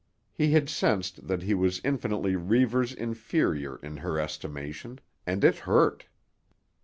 He 0.33 0.53
had 0.53 0.67
sensed 0.67 1.27
that 1.27 1.43
he 1.43 1.53
was 1.53 1.79
infinitely 1.85 2.35
Reivers' 2.35 2.91
inferior 2.91 3.75
in 3.83 3.97
her 3.97 4.19
estimation, 4.19 4.99
and 5.27 5.43
it 5.43 5.57
hurt. 5.59 6.07